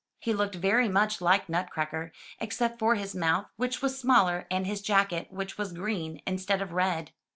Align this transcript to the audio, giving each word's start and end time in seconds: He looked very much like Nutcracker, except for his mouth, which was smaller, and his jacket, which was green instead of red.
He 0.19 0.33
looked 0.33 0.55
very 0.55 0.89
much 0.89 1.21
like 1.21 1.47
Nutcracker, 1.47 2.11
except 2.39 2.79
for 2.79 2.95
his 2.95 3.13
mouth, 3.15 3.45
which 3.55 3.83
was 3.83 3.99
smaller, 3.99 4.47
and 4.49 4.65
his 4.65 4.81
jacket, 4.81 5.27
which 5.29 5.59
was 5.59 5.73
green 5.73 6.23
instead 6.25 6.59
of 6.59 6.71
red. 6.73 7.11